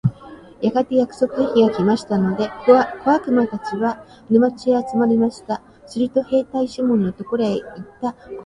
[0.63, 2.73] やがて約束の日が来ましたので、小
[3.05, 5.61] 悪魔たちは、沼地へ集まりました。
[5.85, 7.61] すると兵隊シモンのところへ行っ
[8.01, 8.39] た小悪魔が、